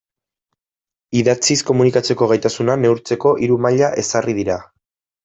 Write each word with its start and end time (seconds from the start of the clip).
Idatziz 1.19 1.57
komunikatzeko 1.67 2.29
gaitasuna 2.31 2.79
neurtzeko 2.87 3.35
hiru 3.45 3.59
maila 3.67 3.91
ezarri 4.05 4.35
dira. 4.39 4.57